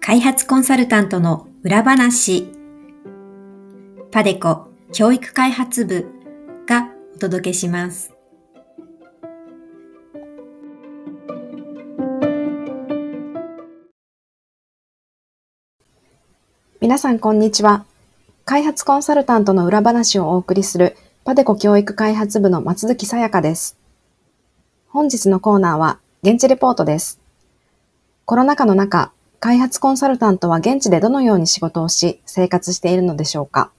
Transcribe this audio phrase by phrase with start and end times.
[0.00, 2.50] 開発コンサルタントの裏話
[4.10, 6.06] パデコ教育開発部
[6.66, 8.14] がお届けします。
[16.80, 17.84] 皆さんこんにちは。
[18.46, 23.78] 開発コンサルタントの裏話をお送りするパデコ教育開発部の松月さやかです。
[24.88, 27.20] 本日のコーナーは現地レポートです。
[28.24, 33.70] コロナ禍の中、開発コンサルタントは現地でどのように仕事をし、生活しているのでしょうか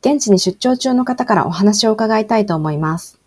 [0.00, 3.20] 現地に出張中の方からお話を伺いたいと思います。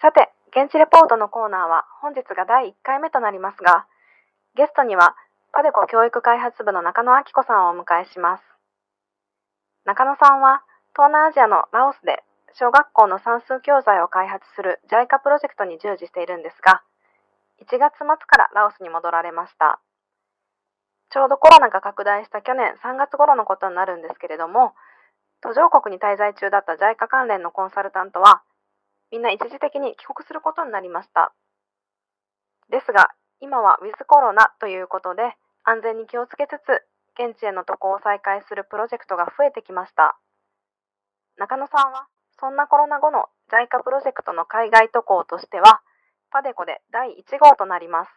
[0.00, 3.86] さて、現地レポートのコーナーは本日が第1回目となりますが、
[4.56, 5.14] ゲストには
[5.52, 8.51] パデコ教育開発部の中野明子さんをお迎えします。
[9.84, 10.62] 中野さんは
[10.94, 12.22] 東南アジアのラオスで
[12.54, 16.82] 小学校の算数教材を開発する JICA プロジェクトに従事しているんですが、
[17.66, 19.80] 1月末からラオスに戻られました。
[21.10, 24.74] ちょうどコロナが拡大した去年3月頃のことになるんですけれども、
[25.40, 28.42] 途上国に滞在中だった JICA 関連のコンサルタントは、
[29.10, 31.32] みんな一時的に帰国することになりました。
[32.70, 36.86] ですが、今はウィズコロナということで、安全に気をつけつつ、
[37.18, 40.18] 現地への渡航を再開するプロジェクトが増えてきました。
[41.36, 42.06] 中野さんは、
[42.40, 45.82] そんなコロナ後の JICA プロジェクトの海外渡航としては、
[46.30, 48.10] パデコで第1号となります。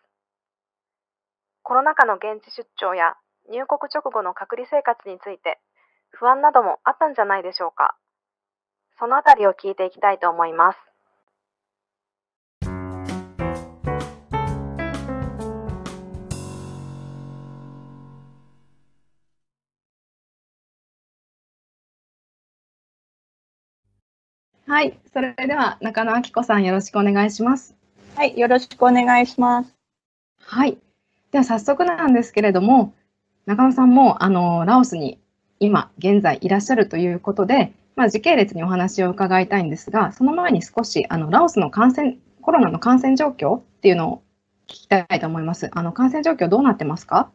[1.63, 3.15] コロナ禍の現地出張や
[3.49, 5.59] 入国直後の隔離生活について
[6.11, 7.97] 不安などもあったんじゃないでしょうか。
[8.99, 10.94] そのあたりを聞いていきたいと思います。
[24.67, 27.75] はい、それでは中野明子さんよろしくお願いします。
[28.15, 29.75] はい、よろしくお願いします。
[30.41, 30.79] はい。
[31.31, 32.91] では早速なんですけれども、
[33.45, 35.19] 中野さんもあのラオスに
[35.59, 44.23] 今現在いらっしゃるということで、まあ、時系列にお話を伺いたいんですが、その前に少しあのラオスの感染コロナの感染状況っていうのを
[44.67, 45.69] 聞きたいと思います。
[45.73, 47.29] あの感染状況どうなってますか？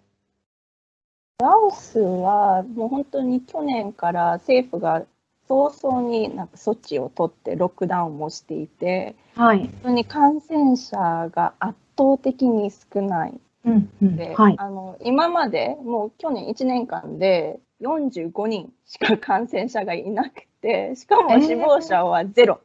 [1.39, 5.05] ラオスはもう本当に去年から政府が
[5.51, 13.41] 早々になんか措置を取ってロックダウンもしていて、はい、本当に感染者が圧倒的に少ない。
[13.65, 14.17] うんうん。
[14.17, 22.61] で、はい、あの今までもう去年1年間で45人しか感染者がいなくてしかも死亡者はゼロ、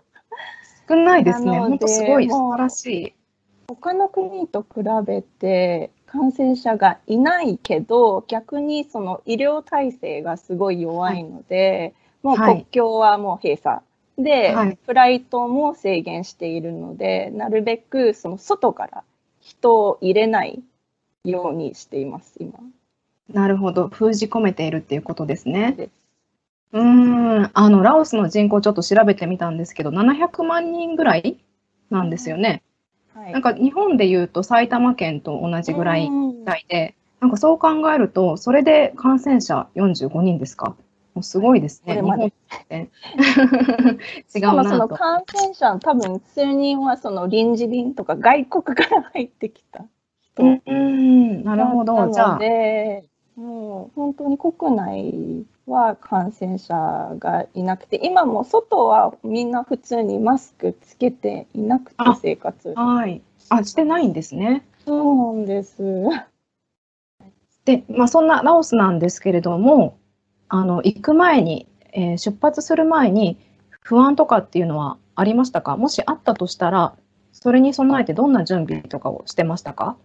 [0.87, 1.57] えー、少ないですね。
[1.57, 3.13] 本当すごい素晴らしい。
[3.67, 11.95] 他の国と比べて感染者がいないけど逆にその医療体制がすごい弱いので、
[12.25, 13.81] もう国境はもう閉鎖。
[14.17, 19.03] で、はい、フライトも制限しているので、なるべくその外から
[19.41, 20.63] 人を入れない
[21.23, 22.53] ようにしています、今。
[23.31, 23.89] なるほど。
[23.89, 25.89] 封じ込めているっていうことですね。
[26.71, 31.37] うん、あの、ラオスの人口ちょっと調べてみたんですけど、700万人ぐらい
[31.89, 32.63] なんですよね。
[33.13, 40.75] はい、なんか日本でいうと埼玉県と同じぐらいみたいで、なんかそう考えると、それで感染者45人ですか？
[41.15, 41.95] もうすごいですね。
[41.95, 42.31] 日本っ
[42.67, 42.89] て。
[44.35, 44.69] 違うなと。
[44.69, 49.85] その感染者多分数人はその臨時便とか外国から入ってきた
[50.19, 50.43] 人。
[50.43, 52.11] うん、なるほど。
[52.11, 52.39] じゃあ。
[53.37, 62.73] もう本当に国内は感染者がいなくて、今も外はみんな普通にマスクつけていなくて生活。
[62.75, 63.21] はい。
[63.49, 64.65] あ、してないんですね。
[64.85, 65.81] そうなんです。
[67.63, 69.97] で、まあそんなラオスなんですけれども、
[70.49, 73.37] あの行く前に、えー、出発する前に
[73.81, 75.77] 不安とかっていうのはありましたか？
[75.77, 76.93] もしあったとしたら
[77.31, 79.95] それに備えてどんな準備とかをしてましたか？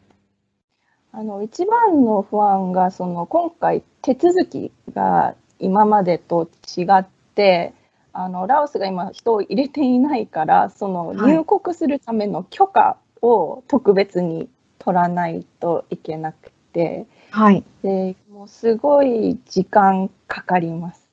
[1.12, 7.74] あの一番の不安がその今回手続きが今までと違って
[8.12, 14.48] あのラオスが今人を入れていないからその入国するための許可を特別に
[14.78, 21.10] 取らないといけなくて、はい、でもうすごい時間かかります。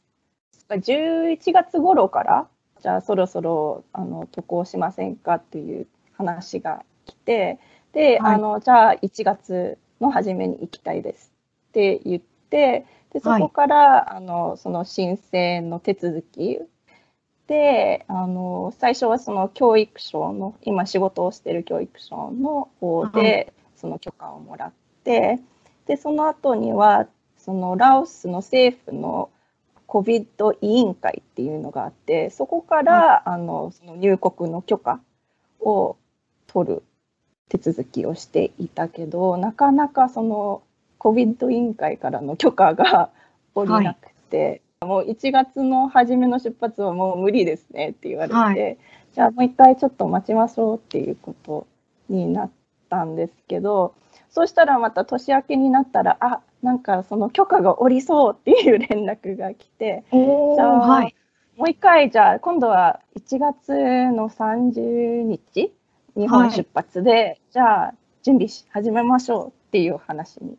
[0.70, 2.48] 11月頃から
[2.82, 7.60] じゃあそろそろあの渡航しませんかっていう話が来て
[7.92, 11.32] で、はい、あのじゃあ1月の初めに行きたいです
[11.70, 16.60] って言ってでそこから、はい、あのその申請の手続き。
[17.48, 24.74] であの最初はその教育省の今仕事をしている教育省の方で、その許可をもらっ
[25.06, 25.40] て
[25.88, 27.08] でその後には
[27.38, 29.30] そのラオスの政府の
[29.88, 35.00] COVID 委員会っていうのがあってそこから、あのその入国の許可
[35.62, 35.96] を
[36.48, 36.84] 取る
[37.50, 40.62] 手続きをしていたけどなかなかその
[41.00, 43.10] COVID 委員会からの許可が
[43.54, 48.78] 下りなくて、もう1月の初めの出発はもう無理ですねって言われて、はい。
[49.14, 51.66] じゃあもう一回ちょっと待ちましょうっていうこと
[52.10, 52.52] になっ
[52.90, 53.96] たんですけど
[54.30, 61.16] そうしたらまた年明けになったらあなんかその許可が下りそうっていう連絡が来ておじゃあはい。
[61.58, 63.72] もう一回じゃあ今度は1月
[64.12, 65.72] の30日
[66.18, 67.94] 日本出発で、じゃあ
[68.24, 70.58] 準備し始めましょうっていう話に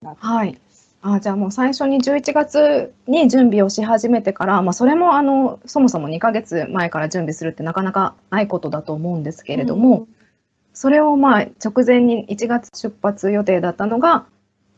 [0.00, 0.96] なったんです。
[1.02, 10.06] あじゃあもう最初に11月に準備をし始めてから、まあ、それもあのそもそも2ヶ月前から準備するってなかなかないことだと思うんですけれども、
[10.72, 14.26] それをまあ直前に1月出発予定だったのが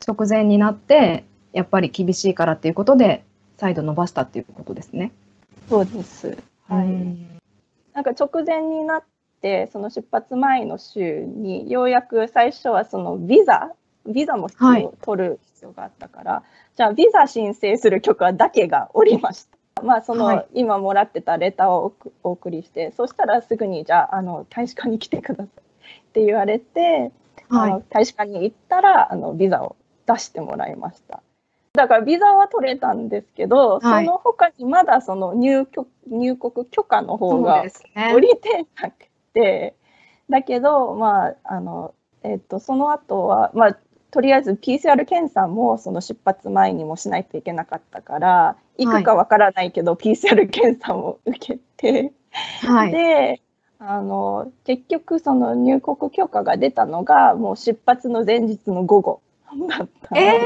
[0.06, 3.24] 直前になってやっぱり厳しいからっていうことで
[3.56, 5.12] 再度伸ばしたっていうことですね。
[5.68, 6.36] そうです。
[6.68, 6.86] はい。
[6.86, 7.34] うん
[7.94, 9.02] なんか直前になっ
[9.40, 13.72] てその出発前の週にようやく最初はそのビザ
[14.04, 16.42] ビザも必要、はい取る必要があったから
[16.76, 19.46] じゃあビザ申請する許可だけがおりまし
[19.76, 19.82] た。
[19.82, 25.63] まあその、はい今もらってたレターをお送りしてそしたらすぐにじゃああの大使館に来てください
[26.14, 27.10] って言われて、
[27.48, 29.74] あはいの大使館に行ったらあのビザを
[30.06, 31.22] 出してもらいました。
[31.72, 38.20] だからビザは取れたんですけど、はいその他にまだその入局入国許可の方がですね降。
[38.20, 39.74] りてなくて、
[40.30, 43.78] だけど、まあ、あの、えっと、その後は、まあ、
[44.10, 52.12] とりあえず PCR 検査もその出発前にもしないといけなかったから、行くかわからないけど、PCR 検査も受けて、
[52.60, 52.92] はい。
[52.92, 53.40] で、
[53.78, 59.20] あの、結局その入国許可が出たのが、もう出発の前日の午後
[59.68, 60.38] だったんえ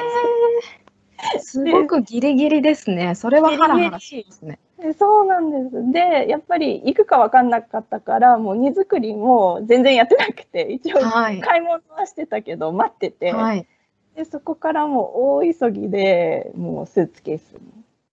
[1.35, 1.59] です。
[1.59, 3.15] ー、すごくギリギリですね。
[3.15, 4.59] それはハラハラしますね。
[4.79, 5.93] でそうなんです。
[5.93, 11.41] で、やっぱり行くか分かんなかったから、もう荷造りも全然やってなくて、一応はい。
[11.41, 13.67] 買い物はしてたけど、待ってて、はい。
[14.15, 15.03] でそこからも
[15.43, 17.61] う大急ぎでもうスーツケースに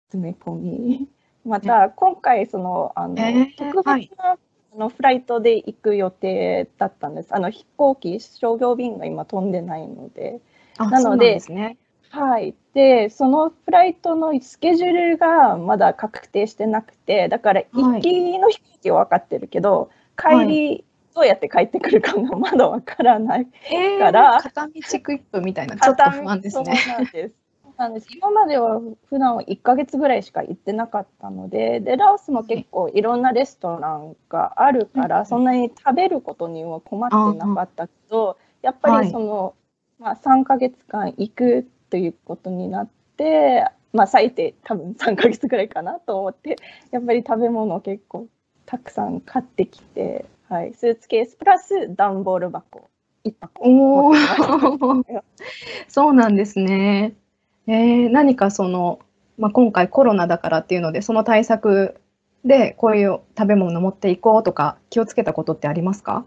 [0.08, 1.08] 詰め込み、
[1.44, 3.84] また今回その、あの、えー特別
[4.16, 4.38] な、はい
[4.74, 7.34] あのフライトで行く予定だったんです。
[7.34, 10.40] あの飛行機、商業便が今飛んでないので。
[10.78, 11.76] あなのでね。
[12.10, 12.54] はい。
[12.74, 20.84] で、そのフライトのスケジュールがまだ確定してなくて、だから行きの飛行機は分かってるけど、帰り
[21.14, 23.46] どうやって帰ってくるかがまだ分からない。
[23.70, 24.72] えーから片道
[25.02, 26.76] クイップみたいな、ちょっと不安ですね。
[26.76, 27.41] そうなんです。
[27.82, 28.06] なんです。
[28.14, 39.06] 今までは普段は1ヶ月ぐらいしか行ってなかったので、で、ラオスも結構いろんなレストランがあるかうんら、そんなに食べることには困ってなかったけど、やっぱはい。
[39.06, 39.55] りその、
[39.99, 46.56] まあ3ヶ月間行くということになって、まあ最低多分3ヶ月ぐらいかなと思って、
[46.93, 48.29] やっぱり食べ物を結構
[48.64, 52.88] たくさん買ってきて、はい、スーツケースプラス段ボール箱
[53.25, 54.14] 1箱おお。
[55.88, 57.14] そうなんですね。
[57.66, 59.00] えー何かその、
[59.38, 62.00] まあ、今回コロナだからっていうので、その対策
[62.44, 66.24] でこういう食べ物持っていこうとか気をつけたことってありますか？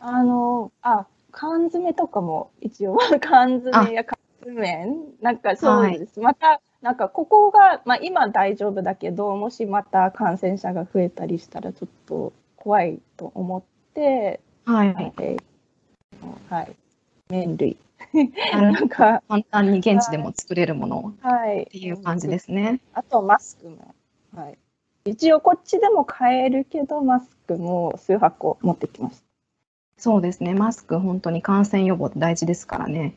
[0.00, 4.86] あの、あ、缶詰とかも一応 缶詰や缶詰
[5.20, 6.20] なんかそうです。
[6.20, 13.62] また、なんかここが、まあ今大丈夫だけど、もしまた感染者が増えたりしたらちょっと怖いと思っ
[13.94, 15.14] て、はい。
[15.18, 15.42] えー
[16.48, 16.76] はい、
[17.28, 17.76] 麺類。
[18.52, 21.66] なんか、簡単に現地でも作れるものっはい。
[21.66, 22.80] ていう感じですね。
[22.92, 23.94] あとマスクも。
[24.34, 24.58] はい。
[25.04, 29.24] 一応こっちでも買えるけど、マスクも数箱持ってきました。
[29.96, 30.54] そうですね。
[30.54, 33.14] マスク、本当に感染予防大事ですからね。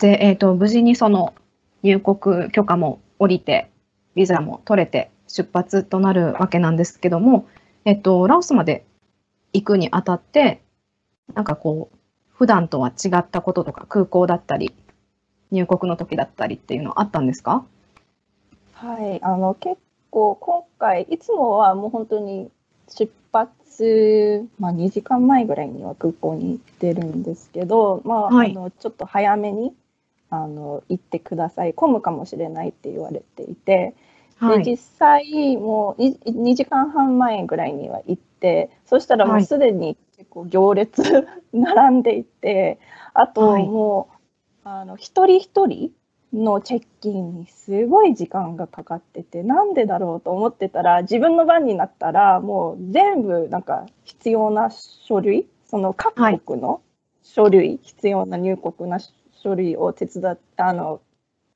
[0.00, 1.34] で、えっと、無事にその
[1.82, 3.70] 入国許可も下りて、
[4.14, 7.46] ビザも取れて出発となるわけなんですけども、
[7.84, 8.84] えっと、ラオスまで
[9.52, 10.62] 行くにあたって、
[11.34, 11.96] なんかこう、
[12.38, 14.74] 普段とは違ったこととか、空港だったり、
[15.50, 17.64] 入国の時だったりっていうのはあったんですか？
[18.74, 22.50] はい、あの結構今回いつもはもう本当に
[22.88, 28.50] 出発、まあ、2時間前ぐらいには空港に行ってるんですけど、まあはい。
[28.50, 29.72] あのちょっと早めに
[30.28, 31.72] あの行ってください。
[31.72, 33.94] 混むかもしれないって言われていて、
[34.38, 34.62] はい。
[34.62, 39.42] で実際もう 2, 2時間半前ぐらいには行ってそしたらもはい。
[39.44, 41.02] うすでに結構行列
[41.52, 42.78] 並んでいて
[43.14, 43.66] あとはい。
[43.66, 44.08] も
[44.64, 45.92] う、あの一人一人
[46.32, 56.80] のチェッキンにすごい時間がかかっててなんでだろうと思ってたら自分の番になったらもう全部なんか必要な書類その各国の
[57.22, 58.98] 書類、必要な入国な
[59.32, 61.00] 書類を手伝ってあの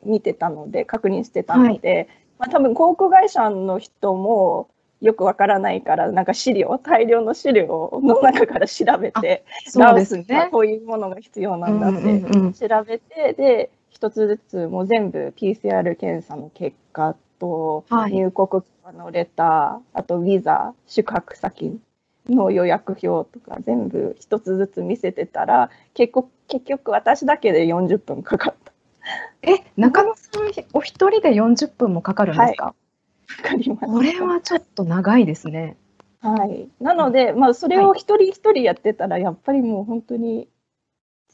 [0.05, 4.69] 見てたので、確認してたので、まあ多分航空会社の人も
[5.01, 9.45] よくわからないから、なんか資料、大量の資料の中から調べて、
[9.77, 11.93] ラオスにはこういうものが必要なんだっ
[12.53, 18.63] て調べて、で、一つずつもう全部 PCR 検査の結果と、入国
[18.97, 21.81] のレター、あとビザ、宿泊先
[22.29, 28.73] の予約表とか全部一つずつ見せてたら結局結局私だけで40分かかった。
[29.43, 30.43] え中野さん
[30.75, 32.75] お一人で40分もかかるんですか、はい、
[33.43, 35.77] かりますこれはちょっと長いですね。
[36.21, 40.49] はい、なので、まあ、それを一人一人やってたら、やっぱりもう本当に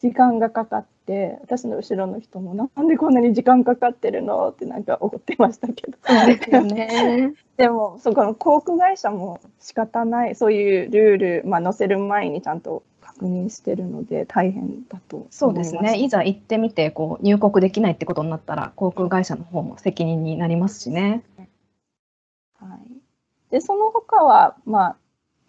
[0.00, 5.98] 時間がかかって、私の後ろの人も、なんでこんなに時間かかってるのってなんか怒ってましたけど。
[6.04, 7.32] そうですよね。
[7.56, 12.84] でも、そこの航空会社も仕方ない、そういうルール、まあ、載せる前にちゃんと
[13.16, 15.96] 確認してるので大変だとそうですね。
[15.96, 21.22] いざ行ってみてこう入国できないってことになったら航空会社の方も責任になりますしね。
[23.56, 23.60] はい。
[23.60, 24.96] でその他はまあ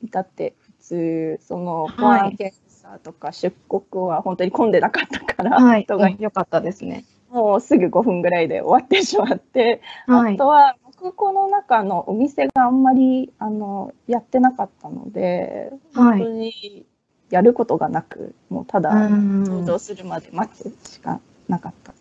[0.04, 7.06] 至って普通その保安検査とか出国は本当に混んでなかったから、はい、人が良かったですね。
[7.30, 16.86] もうすぐ5分ぐらいで終わってしまって、はい、あとは空港の中のお店があんまりあのやってなかったので、本当に
[17.30, 21.94] やることがなく、もうただ登場するまで待つしかなかった。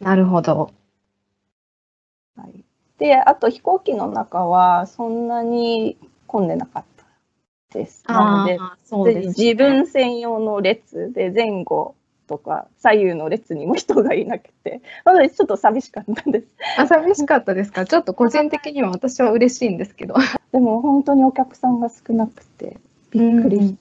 [0.00, 0.72] なるほど。
[2.36, 2.64] はい、
[2.98, 5.96] で、あと飛行機の中はそんなに
[6.26, 6.84] 混んでなかっ
[7.70, 8.04] たです。
[8.08, 8.58] なので、
[9.04, 11.94] ですね、自分専用の列で前後
[12.26, 14.80] とか左右の列にも人がいなくて、
[15.34, 16.46] ちょっと寂しかったです。
[16.78, 17.84] あ寂しかったですか？
[17.84, 20.14] ちょっと個人的には私は嬉しいんですけど。
[20.52, 22.78] でも本当にお客さんが少なくて
[23.10, 23.76] びっくり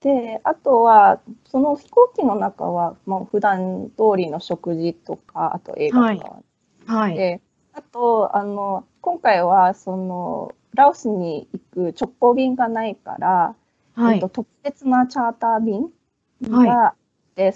[0.00, 6.42] で、あとは、その飛行機の中は、もう普段通りの食事とか、あと映画とか、
[6.86, 7.40] はい、で、
[7.72, 13.54] あと、あの、今回は、その、ラオスに行く直行便がないから、
[13.94, 15.90] はい、えっと、特別なチャーター便
[16.42, 16.94] が、は
[17.34, 17.54] い、で、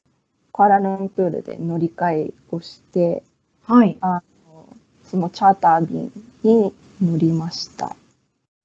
[0.52, 3.22] クアラルンプールで乗り換えをして、
[3.64, 4.68] はい、あの
[5.04, 7.94] そのチャーター便に乗りました。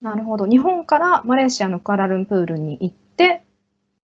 [0.02, 0.48] なるほど。
[0.48, 3.44] 日本からマレーシアのクアラルンプールに行って、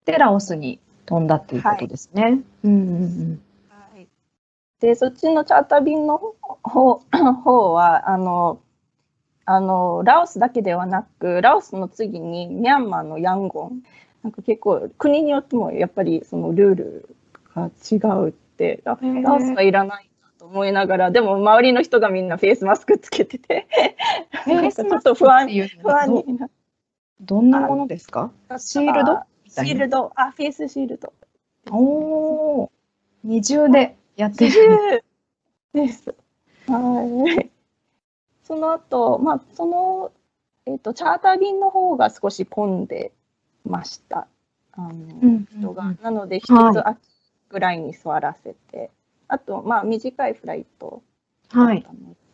[0.06, 2.24] で、ラオスに飛んだっていうことですね。
[2.24, 3.40] はい、うんうんうんはい、
[4.80, 6.18] で、そっちのチャーター便の
[6.64, 7.02] 方
[7.44, 8.62] 方は、あの、
[9.46, 13.84] あの、ラオスだけではなく、ラオスの次にミャンマーのヤンゴン、
[14.24, 17.16] なんか結構国によってもやっぱりそのルール
[17.56, 18.98] が違うって、ラ
[19.34, 23.68] オスはいらないと思いながら、でも周りの人がみんなフェイスマスクつけてて。
[24.46, 25.48] ちょっと不安
[25.82, 26.50] 不安にな
[27.22, 31.14] どんなものですかシールドシールド、あ、フェイスシールド。
[31.72, 32.72] おお、
[33.24, 35.04] 二重でやってる。
[35.74, 36.14] です。
[36.68, 37.50] はい。
[38.44, 40.12] その後、まあ、その、
[40.66, 43.14] えっ、ー、と、チャーター便の方が少し混んで
[43.64, 44.28] ました。
[44.72, 45.94] あの、うん人が。
[46.02, 47.00] なので、一つ秋
[47.50, 48.90] ぐらいに座らせて、はい、
[49.28, 51.04] あと、まあ、短いフライト
[51.54, 51.84] だったので、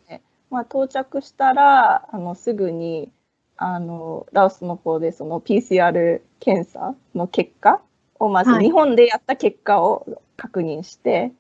[0.08, 3.12] はい、まあ、到着したら、あの、すぐに、
[3.58, 7.82] あの、ラオスの方でその PCR 検査の結果
[8.20, 11.34] をまず日本でやった結果を確認して、はい、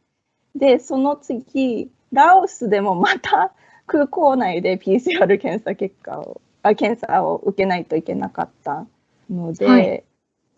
[0.56, 3.54] で、その次、ラオスでもまた
[3.88, 8.86] 空港内で PCR 検査結果を、あ検査を受けないといけなかった
[9.30, 10.04] ので、はい、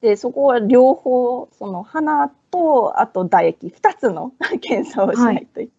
[0.02, 5.70] で、そこは両方、その鼻と、あと唾液、2つの 検査をしないとい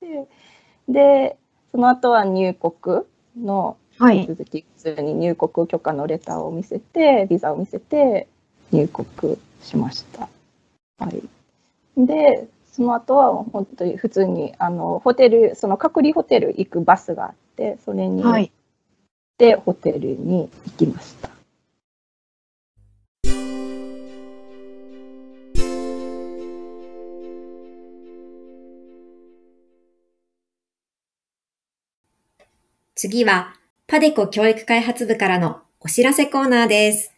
[0.00, 0.16] けない。
[0.18, 1.36] はい、で、
[1.72, 3.04] その後は入国
[3.36, 8.28] の続き、普通に入国許可のレターを見せて、ビザを見せて
[8.72, 10.28] 入国しました。
[10.98, 11.22] はい。
[11.96, 18.48] で、その後は本当に普通にあのホテル、その隔離ホテル行くバスがあって、それに乗っ
[19.38, 21.30] てホテルに行きました。
[32.96, 33.54] 次は
[33.86, 37.12] パデコ教育開発部からのお知らせコーナーです。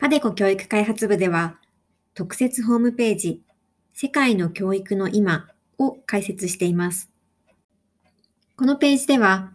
[0.00, 1.60] パデコ教育開発部では、
[2.14, 3.44] 特設ホームページ、
[4.02, 7.10] 世界の教育の今を開設しています。
[8.56, 9.52] このページでは、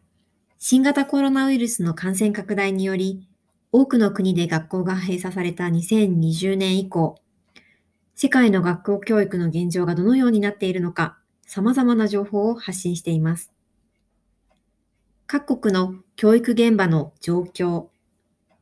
[0.59, 3.27] 新型コロナウイルスの感染拡大により、
[3.71, 7.15] 多くの国で学校が閉鎖された2020年以降、
[8.13, 13.51] 世界の学校教育の現状がどのようになっているのか、様々な情報を発信しています。
[15.25, 17.87] 各国の教育現場の状況、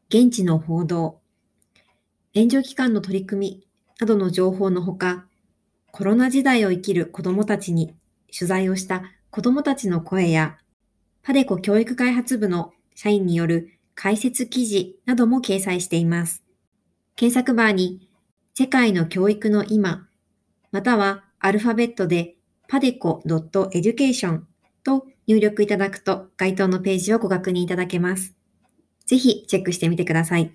[0.07, 1.19] 現地の報道、
[2.33, 3.67] 援助機関の取り組み
[3.99, 5.25] などの情報のほか、
[5.95, 7.93] コロナ時代を生きる子どもたちに
[8.35, 10.57] 取材をした子どもたちの声や、
[11.21, 16.43] パデコ教育開発部の社員による解説記事なども掲載しています。
[17.15, 18.09] 検索バーに
[18.55, 20.07] 世界の教育の今、
[20.71, 24.41] またはアルファベットで padeco.education
[24.83, 28.33] と入力いただくと該当のページをご確認いただけます。
[29.05, 30.51] ぜひチェックしてみてください。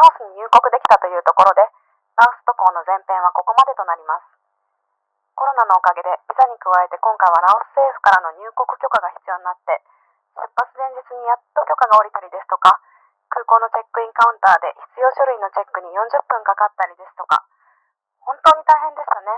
[0.00, 4.32] ラオスに入国できたというところで、ラオス渡航の前編はここまでとなります。
[5.36, 9.76] コロナのおかげでビザに加えて今回はラオス政府からの入国許可が必要になって、
[10.40, 12.80] 出発前日にやっと許可が下りたりですとか、
[13.28, 17.44] 空港のチェックインカウンターで必要書類のチェックに40分かかったりですとか、
[18.24, 19.36] 本当に大変でしたね。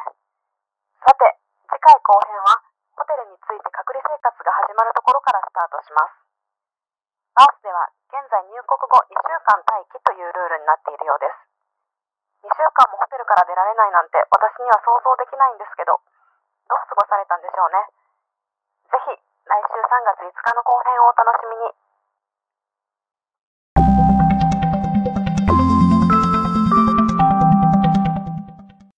[1.03, 2.63] さて、次回後編は、
[2.95, 6.23] ホテルについて隔離生活が始まるところからスタートします。
[7.33, 12.45] ラオスでは現在入国後2週間待機というルールになっているようです。
[12.45, 15.97] 2週間もホテルから出られないなんて私には想像できないんですけど、
[16.69, 17.89] どう過ごされたんでしょうね。
[18.93, 21.73] ぜひ来週3月5日の後編をお楽しみに。